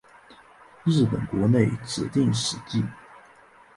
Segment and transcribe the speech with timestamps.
[0.83, 2.83] 日本国内指定史迹。